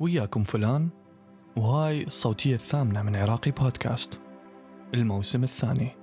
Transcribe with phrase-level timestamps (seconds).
[0.00, 0.88] وياكم فلان
[1.56, 4.20] وهاي الصوتية الثامنة من عراقي بودكاست.
[4.94, 5.97] الموسم الثاني.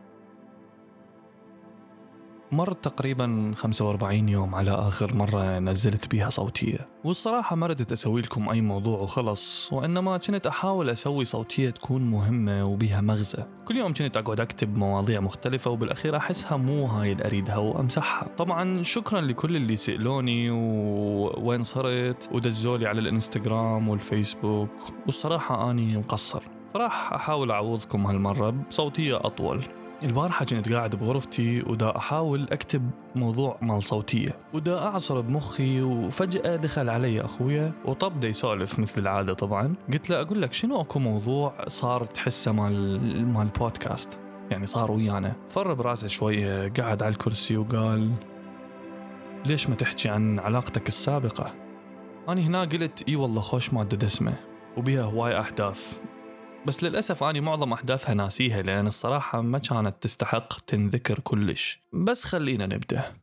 [2.51, 6.89] مر تقريبا 45 يوم على آخر مرة نزلت بيها صوتية.
[7.03, 12.65] والصراحة ما ردت أسوي لكم أي موضوع وخلص وإنما كنت أحاول أسوي صوتية تكون مهمة
[12.65, 13.43] وبيها مغزى.
[13.67, 18.27] كل يوم كنت أقعد أكتب مواضيع مختلفة وبالأخير أحسها مو هاي اللي أريدها وأمسحها.
[18.37, 24.69] طبعا شكرا لكل اللي سألوني ووين صرت ودزولي على الإنستغرام والفيسبوك.
[25.05, 26.43] والصراحة أني مقصر.
[26.73, 29.63] فراح أحاول أعوضكم هالمرة بصوتية أطول.
[30.05, 34.39] البارحة كنت قاعد بغرفتي ودا أحاول أكتب موضوع مال صوتية.
[34.53, 39.75] ودا أعصر بمخي وفجأة دخل علي أخويا وطب دا يسولف مثل العادة طبعا.
[39.93, 44.19] قلت له أقول لك شنو أكو موضوع صار تحسه مال مال بودكاست
[44.51, 45.35] يعني صار ويانا.
[45.49, 48.11] فر براسه شوية قعد على الكرسي وقال
[49.45, 51.53] ليش ما تحكي عن علاقتك السابقة؟
[52.29, 54.33] أنا هنا قلت إي والله خوش مادة دسمة.
[54.77, 55.99] وبيها هواي أحداث.
[56.67, 61.79] بس للأسف أنا معظم أحداثها ناسيها لأن الصراحة ما كانت تستحق تنذكر كلش.
[61.93, 63.13] بس خلينا نبدأ.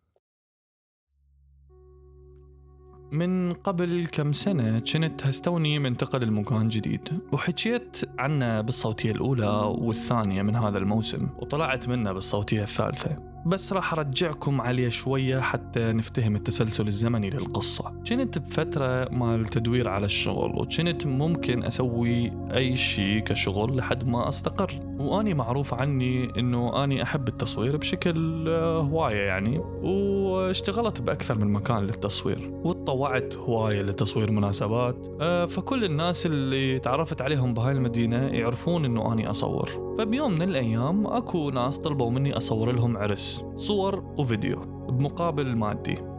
[3.13, 9.47] من قبل كم سنة كنت هستوني منتقل لمكان جديد وحكيت عنه بالصوتية الأولى
[9.79, 13.32] والثانية من هذا الموسم وطلعت منه بالصوتية الثالثة.
[13.47, 18.03] بس راح أرجعكم عليه شوية حتى نفتهم التسلسل الزمني للقصة.
[18.09, 24.81] كنت بفترة مال تدوير على الشغل وكنت ممكن أسوي أي شيء كشغل لحد ما أستقر.
[25.03, 31.79] وأني معروف عني أنه أني أحب التصوير بشكل آه، هواية يعني واشتغلت بأكثر من مكان
[31.79, 39.13] للتصوير وتطوعت هواية لتصوير مناسبات آه، فكل الناس اللي تعرفت عليهم بهاي المدينة يعرفون أنه
[39.13, 39.97] أني أصور.
[39.99, 46.12] فبيوم من الأيام أكو ناس طلبوا مني أصور لهم عرس صور وفيديو بمقابل مادي.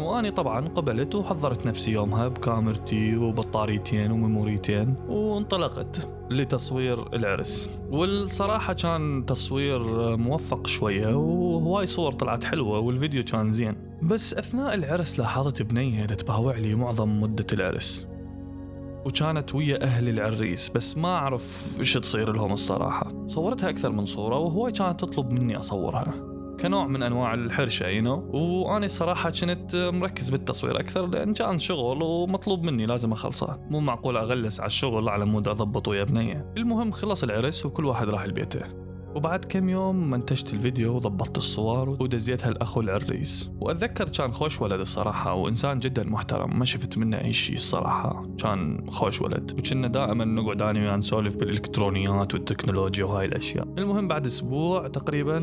[0.00, 7.70] وأني طبعا قبلت وحضرت نفسي يومها بكاميرتي وبطاريتين وميموريتين وانطلقت لتصوير العرس.
[7.90, 9.80] والصراحة كان تصوير
[10.16, 13.76] موفق شوية وهواي صور طلعت حلوة والفيديو كان زين.
[14.02, 18.06] بس أثناء العرس لاحظت بنية دتباوع لي معظم مدة العرس.
[19.06, 23.26] وكانت ويا أهل العريس بس ما أعرف إيش تصير لهم الصراحة.
[23.28, 26.33] صورتها أكثر من صورة وهواي كانت تطلب مني أصورها.
[26.60, 28.34] كنوع من أنواع الحرشة you know?
[28.34, 33.60] وأنا الصراحه كنت مركز بالتصوير أكثر لأن كان شغل ومطلوب مني لازم أخلصه.
[33.70, 38.08] مو معقول أغلس على الشغل على مود اضبط ويا بنيه المهم خلص العرس وكل واحد
[38.08, 38.93] راح لبيته.
[39.14, 43.50] وبعد كم يوم منتجت الفيديو وضبطت الصور ودزيتها لأخو العريس.
[43.60, 48.26] وأتذكر كان خوش ولد الصراحة وإنسان جدا محترم ما شفت منه أي شيء الصراحة.
[48.38, 49.52] كان خوش ولد.
[49.58, 53.68] وكنا دائما نقعد أنا وياه نسولف بالإلكترونيات والتكنولوجيا وهاي الأشياء.
[53.78, 55.38] المهم بعد أسبوع تقريبا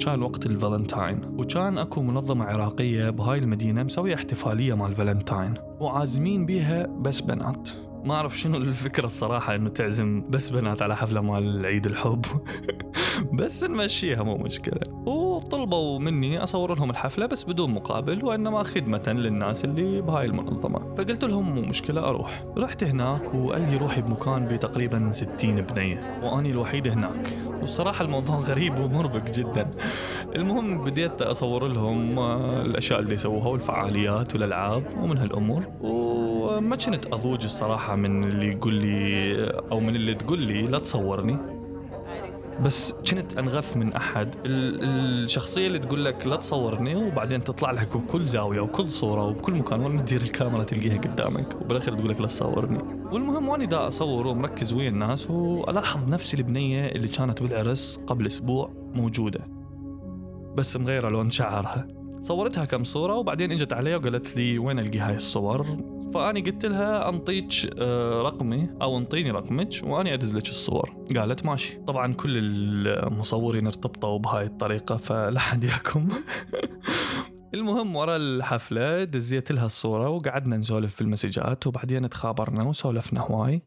[0.00, 1.20] كان وقت الفالنتاين.
[1.38, 5.54] وكان أكو منظمة عراقية بهاي المدينة مسوية احتفالية مال فالنتاين.
[5.80, 7.70] وعازمين بيها بس بنات.
[8.04, 12.24] ما أعرف شنو الفكرة الصراحة إنه تعزم بس بنات على حفلة مال عيد الحب.
[13.38, 14.80] بس نمشيها مو مشكلة.
[15.06, 20.94] وطلبوا مني أصور لهم الحفلة بس بدون مقابل وإنما خدمة للناس اللي بهاي المنظمة.
[20.94, 22.44] فقلت لهم مو مشكلة أروح.
[22.58, 27.36] رحت هناك والقي روحي بمكان بتقريبا 60 بنية وأني الوحيد هناك.
[27.60, 29.70] والصراحة الموضوع غريب ومربك جدا.
[30.36, 32.18] المهم بديت أصور لهم
[32.66, 35.64] الأشياء اللي يسووها والفعاليات والألعاب ومن هالأمور.
[35.80, 39.32] وما كنت أضوج الصراحة من اللي يقول لي
[39.72, 41.61] أو من اللي تقول لي لا تصورني.
[42.64, 44.34] بس كنت أنغث من أحد.
[44.44, 49.80] الشخصية اللي تقول لك لا تصورني وبعدين تطلع لك بكل زاوية وكل صورة وبكل مكان
[49.80, 52.78] وين تدير الكاميرا تلقيها قدامك وبالأخير تقول لك لا تصورني.
[53.12, 58.70] والمهم واني دا اصور ومركز ويا الناس وألاحظ نفسي البنية اللي كانت بالعرس قبل أسبوع
[58.94, 59.40] موجودة.
[60.56, 61.88] بس مغيرة لون شعرها.
[62.22, 65.66] صورتها كم صورة وبعدين إجت علي وقالت لي وين ألقي هاي الصور؟
[66.14, 71.06] فأني قلت لها أنطيك آه، رقمي أو أنطيني رقمك وأني أدز لك الصور.
[71.16, 71.76] قالت ماشي.
[71.76, 72.30] طبعا كل
[72.88, 76.08] المصورين ارتبطوا بهاي الطريقة فلا حد ياكم
[77.54, 83.62] المهم ورا الحفلة دزيت لها الصورة وقعدنا نسولف في المسجات وبعدين تخابرنا وسولفنا هواي.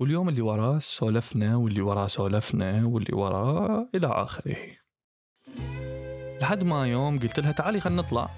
[0.00, 4.56] واليوم اللي وراه سولفنا واللي وراه سولفنا واللي وراه إلى آخره.
[6.40, 8.30] لحد ما يوم قلت لها تعالي خلينا نطلع.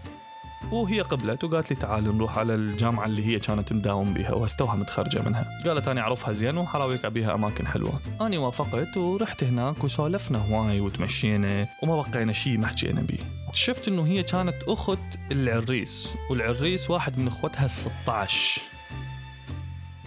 [0.72, 5.22] وهي قبلت وقالت لي تعال نروح على الجامعة اللي هي كانت مداوم بها وهستوها متخرجة
[5.22, 5.61] منها.
[5.64, 8.00] قالت أنا أعرفها زين وحراويك بيها أماكن حلوة.
[8.20, 13.44] أنا وافقت ورحت هناك وسولفنا هواي وتمشينا وما بقينا شيء ما حكينا بيه.
[13.49, 14.99] اكتشفت إنه هي كانت أخت
[15.32, 18.62] العريس والعريس واحد من أخوتها ال 16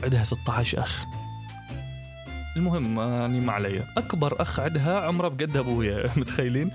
[0.04, 1.06] عندها 16 أخ.
[2.58, 3.84] المهم يعني ما علي.
[3.98, 6.72] أكبر أخ عندها عمره بقد أبويا متخيلين؟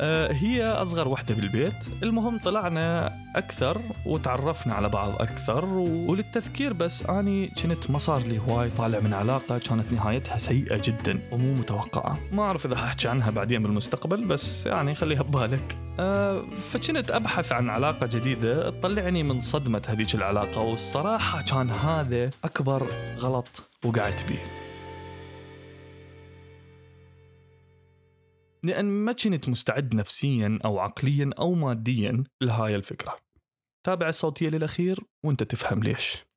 [0.00, 1.74] آه هي أصغر وحدة بالبيت.
[2.02, 8.70] المهم طلعنا أكثر وتعرفنا على بعض أكثر وللتذكير بس أني كنت ما صار لي هواي
[8.70, 12.18] طالع من علاقة كانت نهايتها سيئة جدا ومو متوقعة.
[12.32, 15.78] ما أعرف إذا حأحكي عنها بعدين بالمستقبل بس يعني خليها ببالك.
[16.00, 16.42] آه
[16.72, 22.86] فكنت أبحث عن علاقة جديدة تطلعني من صدمة هذيك العلاقة والصراحة كان هذا أكبر
[23.18, 24.38] غلط وقعت به
[28.62, 33.16] لأن ما كنت مستعد نفسيا أو عقليا أو ماديا لهاي الفكرة.
[33.86, 36.30] تابع الصوتية للأخير وأنت تفهم ليش.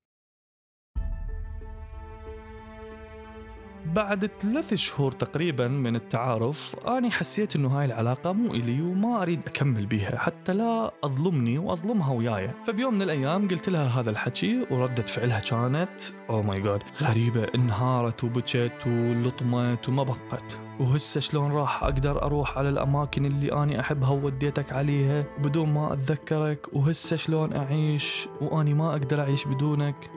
[3.86, 9.40] بعد ثلاث شهور تقريبا من التعارف أنا حسيت إنه هاي العلاقة مو إلي وما أريد
[9.48, 12.52] أكمل بيها حتى لا أظلمني وأظلمها وياي.
[12.66, 18.24] فبيوم من الأيام قلت لها هذا الحكي وردة فعلها كانت oh my god غريبة انهارت
[18.24, 20.60] وبكت ولطمت وما بقت.
[20.80, 26.68] وهسه شلون راح أقدر أروح على الأماكن اللي أني أحبها ووديتك عليها بدون ما أتذكرك؟
[26.74, 30.12] وهسه شلون أعيش وأني ما أقدر أعيش بدونك؟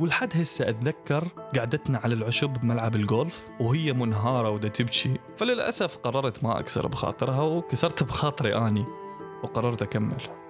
[0.00, 5.18] ولحد هسه أتذكر قعدتنا على العشب بملعب الجولف وهي منهارة ودا تبكي.
[5.36, 8.84] فللأسف قررت ما أكسر بخاطرها وكسرت بخاطري أني
[9.42, 10.43] وقررت أكمل.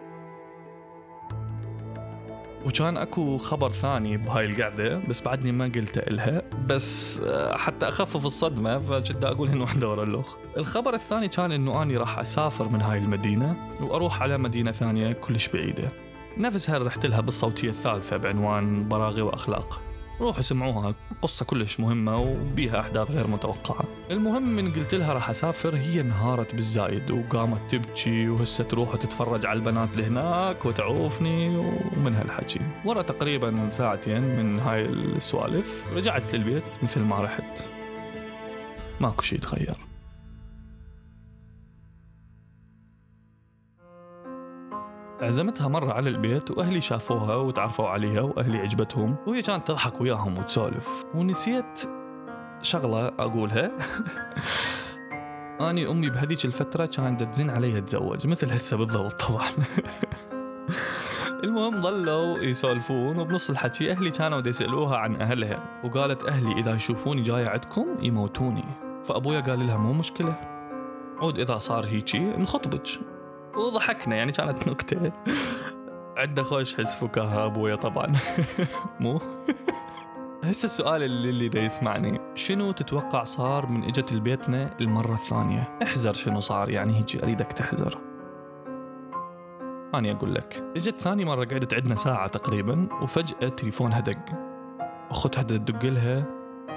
[2.67, 6.43] وكان اكو خبر ثاني بهاي القعدة بس بعدني ما قلته إلها.
[6.67, 10.37] بس آه، حتى أخفف الصدمة فكنت أقول إنه وحده ورا الأخ.
[10.57, 15.49] الخبر الثاني كان إنه أني راح أسافر من هاي المدينة وأروح على مدينة ثانية كلش
[15.49, 15.89] بعيدة.
[16.39, 19.81] نفسها رحت لها بالصوتية الثالثة بعنوان براغي وأخلاق.
[20.21, 23.85] روحوا سمعوها قصة كلش مهمة وبيها أحداث غير متوقعة.
[24.11, 29.59] المهم من قلت لها راح أسافر هي انهارت بالزايد وقامت تبكي وهسه تروح وتتفرج على
[29.59, 32.61] البنات اللي هناك وتعوفني ومن هالحكي.
[32.85, 37.65] ورا تقريبا ساعتين من هاي السوالف رجعت للبيت مثل ما رحت.
[39.01, 39.77] ماكو شي تغير
[45.25, 49.17] عزمتها مرة على البيت وأهلي شافوها وتعرفوا عليها وأهلي عجبتهم.
[49.27, 51.05] وهي كانت تضحك وياهم وتسولف.
[51.15, 51.81] ونسيت
[52.63, 53.71] شغلة أقولها.
[55.71, 59.49] أني أمي بهذيك الفترة كانت تزن علي أتزوج مثل هسه بالضبط طبعا.
[61.45, 65.81] المهم ظلوا يسولفون وبنص الحكي أهلي كانوا يسألوها عن أهلها.
[65.85, 68.65] وقالت أهلي إذا يشوفوني جاية عندكم يموتوني.
[69.05, 70.41] فأبويا قال لها مو مشكلة.
[71.19, 72.87] عود إذا صار هيجي نخطبك
[73.57, 75.13] وضحكنا يعني كانت نكتة.
[76.17, 78.13] عندنا خوش حس فكاهة أبويا طبعا.
[79.01, 79.21] مو؟
[80.45, 82.21] هسه السؤال اللي اللي دا يسمعني.
[82.35, 87.99] شنو تتوقع صار من إجت لبيتنا المرة الثانية؟ احذر شنو صار يعني هيجي أريدك تحذر.
[89.95, 90.65] أنا أقول لك.
[90.77, 94.25] إجت ثاني مرة قعدت عندنا ساعة تقريبا وفجأة تليفونها دق
[95.11, 96.25] أختها تدق لها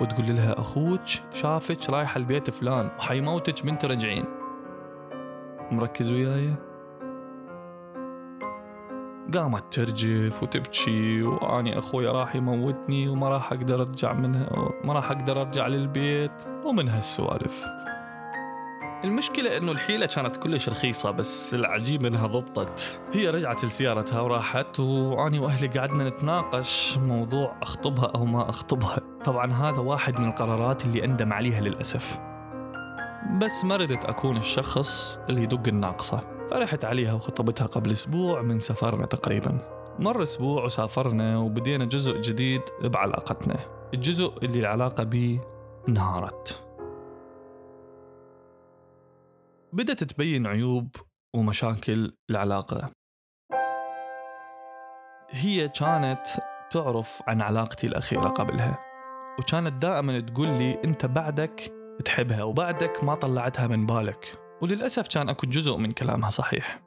[0.02, 1.02] وتقول لها أخوك
[1.34, 4.26] شافك رايحة البيت فلان وحيموتك من ترجعين
[5.72, 6.67] مركز وياي؟
[9.34, 14.50] قامت ترجف وتبكي وأني أخوي راح يموتني وما راح أقدر أرجع منها
[14.84, 16.32] ما راح أقدر أرجع للبيت
[16.66, 17.66] ومن هالسوالف
[19.04, 23.02] المشكلة إنه الحيلة كانت كلش رخيصة بس العجيب إنها ضبطت.
[23.14, 29.00] هي رجعت لسيارتها وراحت وأني وأهلي قعدنا نتناقش موضوع أخطبها أو ما أخطبها.
[29.26, 32.20] طبعا هذا واحد من القرارات اللي أندم عليها للأسف.
[33.42, 36.37] بس ما ردت أكون الشخص اللي يدق الناقصة.
[36.52, 39.60] فرحت عليها وخطبتها قبل أسبوع من سفرنا تقريبا.
[40.00, 43.60] مر أسبوع وسافرنا وبدينا جزء جديد بعلاقتنا.
[43.94, 45.40] الجزء اللي العلاقة بيه
[45.90, 46.64] انهارت.
[49.74, 50.96] بدأت تبين عيوب
[51.36, 52.92] ومشاكل العلاقة.
[55.30, 56.28] هي كانت
[56.72, 58.80] تعرف عن علاقتي الأخيرة قبلها
[59.40, 61.74] وكانت دائما تقول لي أنت بعدك
[62.06, 64.47] تحبها وبعدك ما طلعتها من بالك.
[64.62, 66.82] وللأسف كان أكو جزء من كلامها صحيح.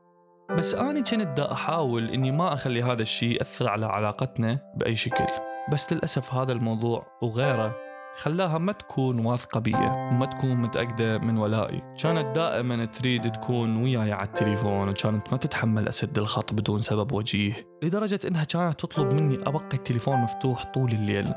[0.51, 5.27] بس أنا كنت دا أحاول إني ما أخلي هذا الشيء يأثر على علاقتنا بأي شكل.
[5.73, 7.77] بس للأسف هذا الموضوع وغيره
[8.17, 11.83] خلاها ما تكون واثقة بي وما تكون متأكدة من ولائي.
[12.03, 17.69] كانت دائما تريد تكون وياي على التليفون وكانت ما تتحمل أسد الخط بدون سبب وجيه.
[17.83, 21.35] لدرجة إنها كانت تطلب مني أبقي التليفون مفتوح طول الليل.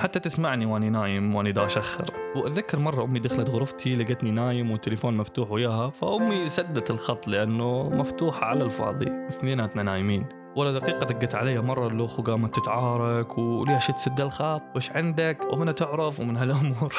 [0.00, 2.04] حتى تسمعني واني نايم واني دا اشخر
[2.36, 8.44] وأتذكر مرة أمي دخلت غرفتي لقتني نايم والتليفون مفتوح وياها فأمي سدت الخط لأنه مفتوح
[8.44, 9.26] على الفاضي.
[9.28, 10.26] اثنيناتنا نايمين.
[10.56, 14.62] ولا دقيقة دقت علي مرة الأخ وقامت تتعارك وليش تسد الخط.
[14.76, 16.94] وش عندك؟ ومن تعرف؟ ومن هالأمور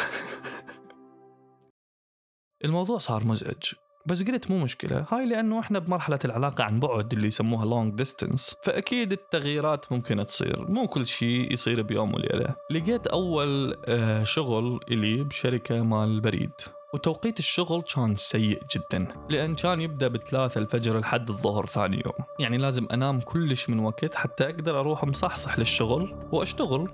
[2.66, 3.74] الموضوع صار مزعج.
[4.06, 5.06] بس قلت مو مشكلة.
[5.12, 10.66] هاي لأنه إحنا بمرحلة العلاقة عن بعد اللي يسموها long distance فأكيد التغييرات ممكن تصير.
[10.70, 12.56] مو كل شيء يصير بيوم وليلة.
[12.72, 16.52] لقيت أول آه، شغل إلي بشركة مال البريد
[16.94, 19.08] وتوقيت الشغل كان سيء جدا.
[19.30, 22.26] لأن كان يبدأ بثلاثة الفجر لحد الظهر ثاني يوم.
[22.40, 26.92] يعني لازم أنام كلش من وقت حتى أقدر أروح مصحصح للشغل وأشتغل.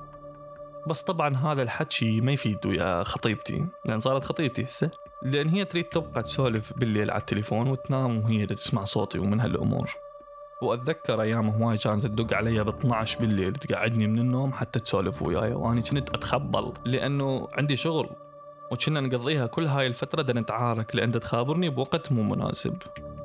[0.88, 3.66] بس طبعا هذا الحكي ما يفيد ويا خطيبتي.
[3.86, 4.92] لأن صارت خطيبتي هسه.
[5.24, 9.90] لأن هي تريد تبقى تسولف بالليل على التليفون وتنام وهي تسمع صوتي ومن هالأمور.
[10.62, 15.54] وأتذكر أيام هواي كانت تدق علي ب 12 بالليل تقعدني من النوم حتى تسولف وياي
[15.54, 18.10] واني كنت أتخبل لأنه عندي شغل.
[18.72, 22.78] وكنا نقضيها كل هاي الفترة دا نتعارك لأن تخابرني بوقت مو مناسب.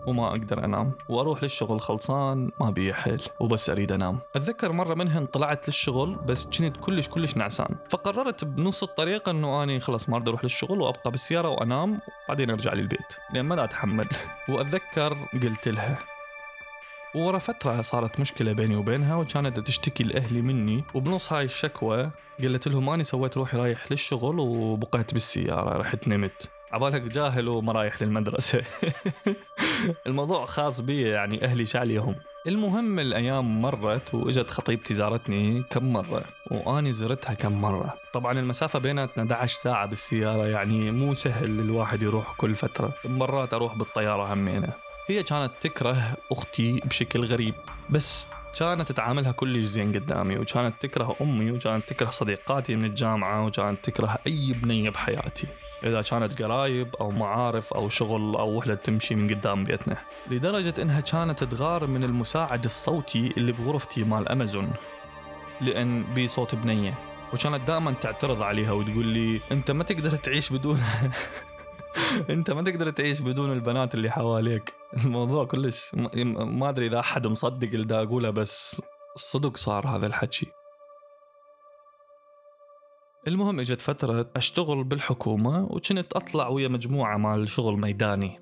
[0.07, 0.93] وما أقدر أنام.
[1.09, 3.23] وأروح للشغل خلصان ما بي حيل.
[3.41, 4.19] وبس أريد أنام.
[4.37, 7.77] أتذكر مرة منهن طلعت للشغل بس كنت كلش كلش نعسان.
[7.91, 12.73] فقررت بنص الطريق أنه أني خلص ما أريد أروح للشغل وأبقى بالسيارة وأنام بعدين أرجع
[12.73, 13.17] للبيت.
[13.35, 14.09] لأن ما أتحمل.
[14.49, 15.99] وأتذكر قلت لها
[17.15, 20.85] ورا فترة صارت مشكلة بيني وبينها وكانت تشتكي لأهلي مني.
[20.95, 22.11] وبنص هاي الشكوى
[22.43, 26.51] قلت لهم أني سويت روحي رايح للشغل وبقيت بالسيارة رحت نمت.
[26.73, 28.63] عبالك جاهل وما رايح للمدرسة.
[30.07, 32.15] الموضوع خاص بي يعني أهلي شعليهم
[32.47, 37.95] المهم الأيام مرت وإجت خطيبتي زارتني كم مرة وأني زرتها كم مرة.
[38.13, 42.93] طبعا المسافة بيناتنا 11 ساعة بالسيارة يعني مو سهل الواحد يروح كل فترة.
[43.05, 44.73] مرات أروح بالطيارة همينة.
[45.09, 47.55] هي كانت تكره أختي بشكل غريب
[47.91, 48.27] بس
[48.59, 54.19] كانت تعاملها كلش زين قدامي وكانت تكره أمي وكانت تكره صديقاتي من الجامعة وكانت تكره
[54.27, 55.47] أي بنية بحياتي
[55.85, 59.97] إذا كانت قرايب أو معارف أو شغل أو وحدة تمشي من قدام بيتنا.
[60.31, 64.73] لدرجة إنها كانت تغار من المساعد الصوتي اللي بغرفتي مال أمازون
[65.61, 66.95] لأن بي صوت بنية
[67.33, 71.11] وكانت دائما تعترض عليها وتقول لي أنت ما تقدر تعيش بدونها.
[72.31, 74.75] انت ما تقدر تعيش بدون البنات اللي حواليك.
[75.05, 78.83] الموضوع كلش ما أدري إذا أحد مصدق اللي دا أقوله بس
[79.17, 80.47] صدق صار هذا الحكي.
[83.29, 88.41] المهم إجت فترة أشتغل بالحكومة وكنت أطلع ويا مجموعة مال شغل ميداني.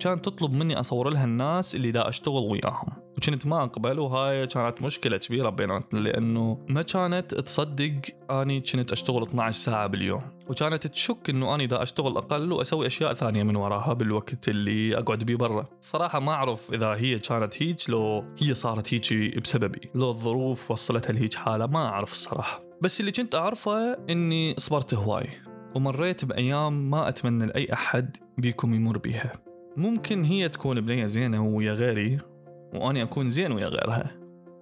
[0.00, 3.01] كانت تطلب مني أصور لها الناس اللي دا أشتغل وياهم.
[3.16, 8.00] وكنت ما أقبل وهاي كانت مشكلة كبيرة بيناتنا لأنه ما كانت تصدق
[8.30, 10.22] أني كنت أشتغل 12 ساعة باليوم.
[10.50, 15.18] وكانت تشك إنه أني دا أشتغل أقل وأسوي أشياء ثانية من وراها بالوقت اللي أقعد
[15.18, 15.66] بيه برا.
[15.80, 19.90] صراحة ما أعرف إذا هي كانت هيك لو هي صارت هيك بسببي.
[19.94, 25.28] لو الظروف وصلتها لهيك حالة ما أعرف الصراحه بس اللي كنت أعرفه إني صبرت هواي
[25.74, 29.32] ومريت بأيام ما أتمنى لأي أحد بيكم يمر بيها.
[29.76, 32.18] ممكن هي تكون بنية زينة ويا غيري
[32.74, 34.10] وأني أكون زين ويا غيرها.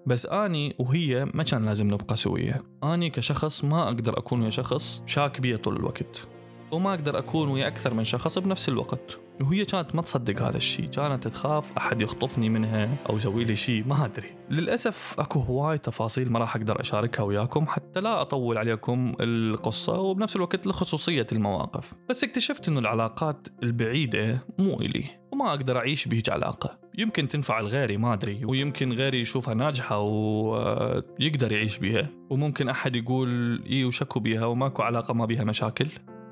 [0.07, 2.63] بس أني وهي ما كان لازم نبقى سوية.
[2.85, 6.29] أني كشخص ما أقدر أكون ويا شخص شاك بيه طول الوقت.
[6.73, 9.21] وما أقدر أكون ويا أكثر من شخص بنفس الوقت.
[9.41, 13.85] وهي كانت ما تصدق هذا الشيء كانت تخاف أحد يخطفني منها أو يسوي لي شيء
[13.87, 14.29] ما أدري.
[14.51, 20.37] للأسف أكو هواي تفاصيل ما راح أقدر أشاركها وياكم حتى لا أطول عليكم القصة وبنفس
[20.37, 21.93] الوقت لخصوصية المواقف.
[22.09, 25.05] بس اكتشفت أنه العلاقات البعيدة مو إلي.
[25.33, 26.80] وما أقدر أعيش بهيج علاقة.
[26.99, 28.45] يمكن تنفع لغيري ما أدري.
[28.45, 32.09] ويمكن غيري يشوفها ناجحة ويقدر يعيش بيها.
[32.31, 35.89] وممكن أحد يقول إيه وشكو بيها وماكو علاقة ما بيها مشاكل.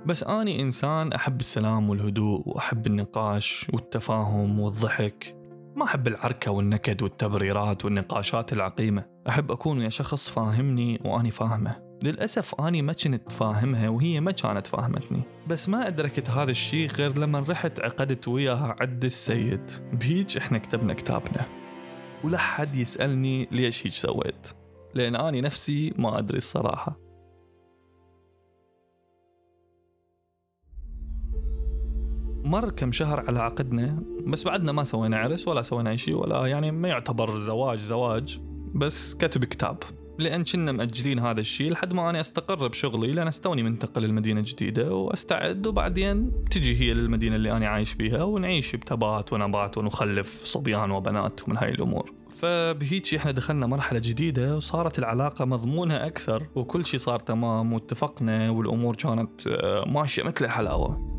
[0.06, 5.34] بس أني إنسان أحب السلام والهدوء وأحب النقاش والتفاهم والضحك.
[5.76, 9.04] ما أحب العركة والنكد والتبريرات والنقاشات العقيمة.
[9.28, 11.87] أحب أكون ويا شخص فاهمني وأني فاهمه.
[12.02, 15.22] للأسف أني ما كنت فاهمها وهي ما كانت فاهمتني.
[15.46, 19.70] بس ما أدركت هذا الشيء غير لما رحت عقدت وياها عد السيد.
[19.92, 21.46] بهيج إحنا كتبنا كتابنا.
[22.24, 24.48] ولا حد يسألني ليش هيك سويت.
[24.94, 27.08] لأن أني نفسي ما أدري الصراحة.
[32.44, 36.46] مر كم شهر على عقدنا بس بعدنا ما سوينا عرس ولا سوينا أي شيء ولا
[36.46, 38.40] يعني ما يعتبر زواج زواج.
[38.74, 39.82] بس كتب كتاب.
[40.18, 44.94] لأن كنا مأجلين هذا الشيء لحد ما أنا أستقر بشغلي لأن أستوني منتقل لمدينة جديدة
[44.94, 51.48] وأستعد وبعدين تجي هي للمدينة اللي أنا عايش بيها ونعيش بتبات ونبات ونخلف صبيان وبنات
[51.48, 52.12] ومن هاي الأمور.
[52.36, 58.96] فبهيك إحنا دخلنا مرحلة جديدة وصارت العلاقة مضمونة أكثر وكل شيء صار تمام واتفقنا والأمور
[58.96, 61.17] كانت آه، ماشية مثل الحلاوة.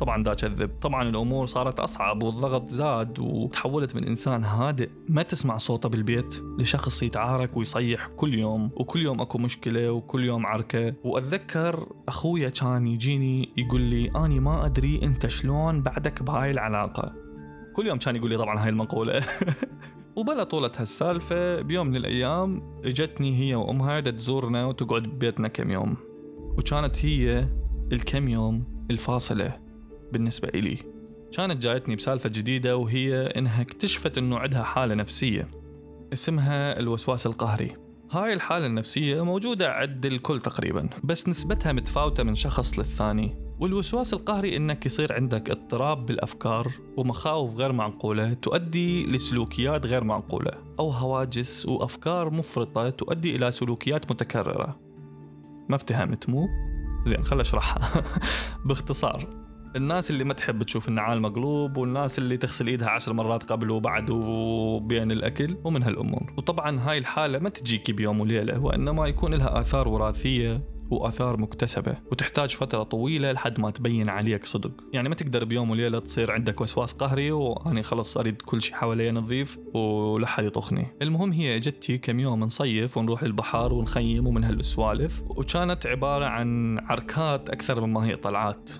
[0.00, 0.70] طبعا دا كذب.
[0.80, 7.02] طبعا الأمور صارت أصعب والضغط زاد وتحولت من إنسان هادئ ما تسمع صوته بالبيت لشخص
[7.02, 8.70] يتعارك ويصيح كل يوم.
[8.76, 10.94] وكل يوم أكو مشكلة وكل يوم عركة.
[11.04, 17.12] وأتذكر أخويا كان يجيني يقول لي اني ما أدري أنت شلون بعدك بهاي العلاقة.
[17.76, 19.22] كل يوم كان يقول لي طبعا هاي المقولة.
[20.16, 25.96] وبلا طولة هالسالفة بيوم من الأيام إجتني هي وأمها تزورنا وتقعد ببيتنا كم يوم.
[26.58, 27.48] وكانت هي
[27.92, 29.67] الكم يوم الفاصلة.
[30.12, 30.78] بالنسبة إلي.
[31.32, 35.48] كانت جايتني بسالفة جديدة وهي إنها اكتشفت إنه عندها حالة نفسية
[36.12, 37.76] اسمها الوسواس القهري.
[38.10, 43.48] هاي الحالة النفسية موجودة عند الكل تقريبا بس نسبتها متفاوتة من شخص للثاني.
[43.60, 50.90] والوسواس القهري إنك يصير عندك اضطراب بالأفكار ومخاوف غير معقولة تؤدي لسلوكيات غير معقولة أو
[50.90, 54.78] هواجس وأفكار مفرطة تؤدي إلى سلوكيات متكررة.
[55.68, 56.48] ما افتهمت مو؟
[57.04, 58.04] زين خل أشرحها.
[58.66, 63.70] باختصار الناس اللي ما تحب تشوف النعال مقلوب والناس اللي تغسل إيدها عشر مرات قبل
[63.70, 66.32] وبعد وبين الأكل ومن هالأمور.
[66.36, 72.50] وطبعا هاي الحالة ما تجيك بيوم وليلة وإنما يكون لها آثار وراثية وآثار مكتسبة وتحتاج
[72.50, 74.70] فترة طويلة لحد ما تبين عليك صدق.
[74.92, 79.10] يعني ما تقدر بيوم وليلة تصير عندك وسواس قهري وأنا خلص أريد كل شيء حوالي
[79.10, 80.86] نظيف ولحد يطخني.
[81.02, 87.50] المهم هي اجتي كم يوم نصيف ونروح البحر ونخيم ومن هالسوالف وكانت عبارة عن عركات
[87.50, 88.70] أكثر مما هي طلعات.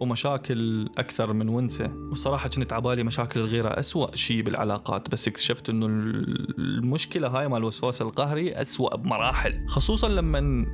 [0.00, 1.92] ومشاكل أكثر من ونسة.
[2.10, 8.02] وصراحة كنت عبالي مشاكل الغيرة أسوأ شيء بالعلاقات بس اكتشفت أنه المشكلة هاي مال الوسواس
[8.02, 9.66] القهري أسوأ بمراحل.
[9.68, 10.66] خصوصا لما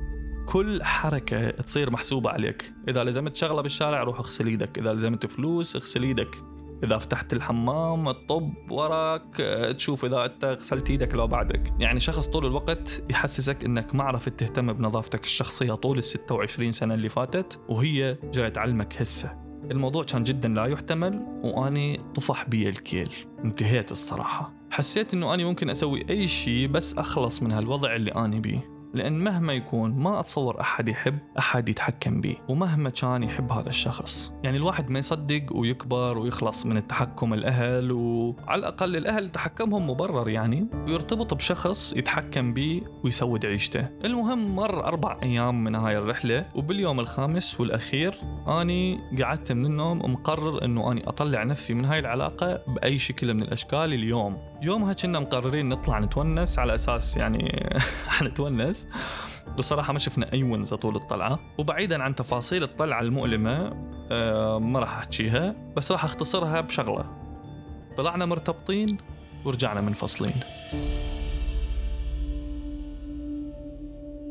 [0.47, 2.73] كل حركة تصير محسوبة عليك.
[2.87, 4.77] إذا لزمت شغلة بالشارع روح اغسل إيدك.
[4.79, 6.43] إذا لزمت فلوس اغسل إيدك.
[6.83, 9.35] إذا فتحت الحمام تطب وراك
[9.77, 11.73] تشوف إذا أنت غسلت إيدك لو بعدك.
[11.79, 16.93] يعني شخص طول الوقت يحسسك إنك ما عرفت تهتم بنظافتك الشخصية طول ال 26 سنة
[16.93, 19.41] اللي فاتت وهي جاية تعلمك هسه.
[19.71, 23.09] الموضوع كان جدا لا يحتمل وأني طفح بي الكيل.
[23.43, 24.53] انتهيت الصراحة.
[24.71, 28.80] حسيت إنه أني ممكن أسوي أي شيء بس أخلص من هالوضع اللي أني بيه.
[28.93, 34.33] لأن مهما يكون ما أتصور أحد يحب أحد يتحكم به ومهما كان يحب هذا الشخص.
[34.43, 40.67] يعني الواحد ما يصدق ويكبر ويخلص من التحكم الأهل وعلى الأقل الأهل تحكمهم مبرر يعني
[40.87, 43.87] ويرتبط بشخص يتحكم به ويسود عيشته.
[44.05, 48.15] المهم مر أربع أيام من هاي الرحلة وباليوم الخامس والأخير
[48.47, 53.41] أني قعدت من النوم ومقرر أنه أني أطلع نفسي من هاي العلاقة بأي شكل من
[53.41, 54.50] الأشكال اليوم.
[54.61, 57.69] يومها كنا مقررين نطلع نتونس على أساس يعني
[58.07, 58.87] حنتونس.
[59.57, 61.39] بصراحة ما شفنا أي ونزة طول الطلعة.
[61.57, 63.73] وبعيدا عن تفاصيل الطلعة المؤلمة
[64.11, 67.05] آه، ما راح أحكيها بس راح أختصرها بشغلة.
[67.97, 68.97] طلعنا مرتبطين
[69.45, 70.33] ورجعنا منفصلين.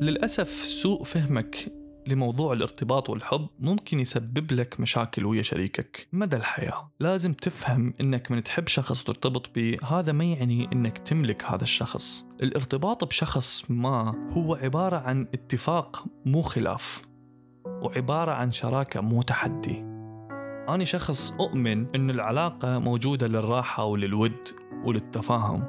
[0.00, 1.72] للأسف سوء فهمك
[2.06, 6.08] لموضوع الارتباط والحب ممكن يسبب لك مشاكل ويا شريكك.
[6.12, 11.44] مدى الحياة؟ لازم تفهم إنك من تحب شخص ترتبط به هذا ما يعني إنك تملك
[11.44, 12.26] هذا الشخص.
[12.42, 17.02] الارتباط بشخص ما هو عبارة عن اتفاق مو خلاف
[17.66, 19.78] وعبارة عن شراكة مو تحدي.
[20.68, 24.48] أنا شخص أؤمن أن العلاقة موجودة للراحة وللود
[24.84, 25.64] وللتفاهم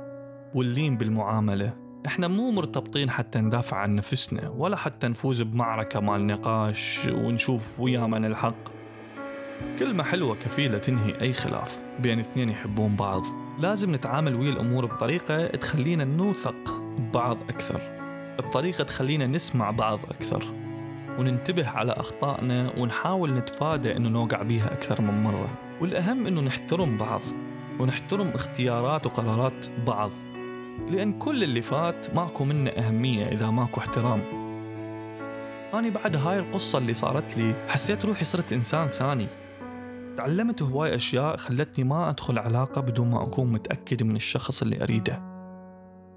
[0.55, 1.90] واللين بالمعاملة.
[2.05, 7.99] إحنا مو مرتبطين حتى ندافع عن نفسنا ولا حتى نفوز بمعركة مال نقاش ونشوف ويا
[7.99, 8.69] من الحق.
[9.79, 13.23] كلمة حلوة كفيلة تنهي أي خلاف بين اثنين يحبون بعض.
[13.59, 17.81] لازم نتعامل ويا الأمور بطريقة تخلينا نوثق ببعض أكثر.
[18.39, 20.43] بطريقة تخلينا نسمع بعض أكثر.
[21.19, 25.49] وننتبه على أخطائنا ونحاول نتفادى أنه نوقع بيها أكثر من مرة.
[25.81, 27.21] والأهم أنه نحترم بعض
[27.79, 30.11] ونحترم اختيارات وقرارات بعض.
[30.89, 34.21] لأن كل اللي فات ماكو منه أهمية إذا ماكو احترام.
[35.73, 39.27] أنا بعد هاي القصة اللي صارت لي حسيت روحي صرت إنسان ثاني.
[40.17, 45.21] تعلمت هواي أشياء خلتني ما أدخل علاقة بدون ما أكون متأكد من الشخص اللي أريده.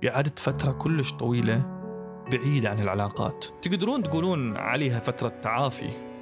[0.05, 1.63] قعدت فترة كلش طويلة
[2.33, 3.47] بعيد عن العلاقات.
[3.63, 6.14] تقدرون تقولون عليها فترة تعافي.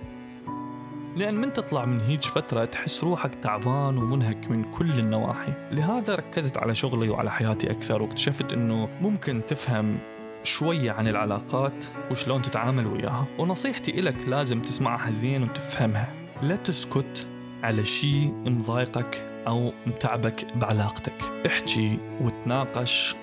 [1.16, 5.52] لأن من تطلع من هيج فترة تحس روحك تعبان ومنهك من كل النواحي.
[5.70, 9.98] لهذا ركزت على شغلي وعلى حياتي أكثر واكتشفت أنه ممكن تفهم
[10.42, 13.26] شوية عن العلاقات وشلون تتعامل وياها.
[13.38, 16.12] ونصيحتي إلك لازم تسمعها زين وتفهمها.
[16.42, 17.26] لا تسكت
[17.62, 21.46] على شيء مضايقك أو متعبك بعلاقتك.
[21.46, 23.16] احكي وتناقش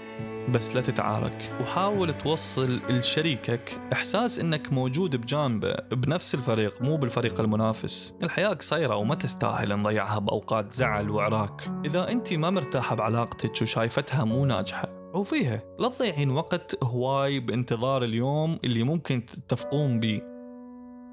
[0.52, 1.52] بس لا تتعارك.
[1.62, 8.14] وحاول توصل لشريكك إحساس إنك موجود بجانبه بنفس الفريق مو بالفريق المنافس.
[8.24, 11.72] الحياة قصيرة وما تستاهل نضيعها بأوقات زعل وعراك.
[11.86, 15.64] إذا أنت ما مرتاحة بعلاقتك وشايفتها مو ناجحة عوفيها.
[15.80, 20.30] لا تضيعين وقت هواي بانتظار اليوم اللي ممكن تتفقون بيه.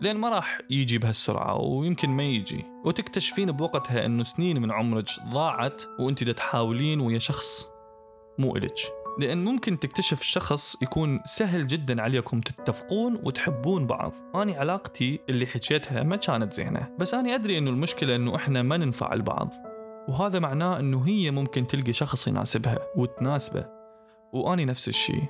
[0.00, 2.64] لأن ما راح يجي بهالسرعة ويمكن ما يجي.
[2.84, 7.68] وتكتشفين بوقتها أنه سنين من عمرك ضاعت وأنت تحاولين ويا شخص
[8.38, 8.74] مو إلك.
[9.18, 14.12] لأن ممكن تكتشف شخص يكون سهل جدا عليكم تتفقون وتحبون بعض.
[14.34, 16.96] أنا علاقتي اللي حكيتها ما كانت زينة.
[16.98, 19.52] بس أنا أدري أنه المشكلة أنه إحنا ما ننفع لبعض
[20.08, 23.66] وهذا معناه أنه هي ممكن تلقي شخص يناسبها وتناسبه.
[24.32, 25.24] وأني نفس الشيء.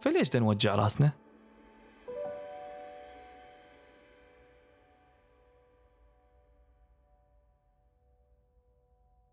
[0.00, 1.23] فليش دا نوجع راسنا؟